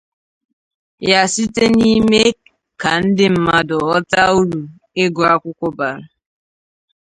ya 1.09 1.21
site 1.33 1.63
n'ime 1.77 2.21
ka 2.81 2.91
ndị 3.03 3.25
mmadụ 3.33 3.75
ghọta 3.87 4.21
uru 4.39 4.61
ịgụ 5.03 5.21
akwụkwọ 5.33 5.67
bara. 5.77 6.05